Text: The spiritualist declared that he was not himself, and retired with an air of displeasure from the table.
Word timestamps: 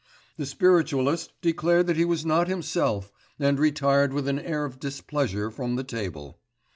The 0.35 0.47
spiritualist 0.47 1.31
declared 1.41 1.85
that 1.85 1.95
he 1.95 2.05
was 2.05 2.25
not 2.25 2.47
himself, 2.47 3.11
and 3.37 3.59
retired 3.59 4.13
with 4.13 4.27
an 4.27 4.39
air 4.39 4.65
of 4.65 4.79
displeasure 4.79 5.51
from 5.51 5.75
the 5.75 5.83
table. 5.83 6.39